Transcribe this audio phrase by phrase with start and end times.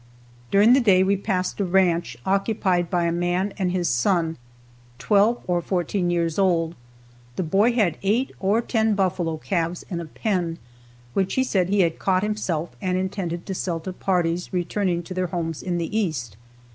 [0.49, 4.39] During the day we passed a ranch, occupied by a man and his son,
[4.97, 6.73] twelve or fourteen years old.
[7.35, 10.57] The boy had eight or ten buffalo calves in a pen,
[11.13, 15.13] which he said he had caught himself and intended to sell to parties returning to
[15.13, 16.35] their homes in the East.